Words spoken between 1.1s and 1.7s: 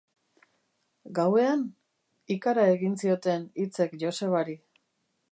Gauean?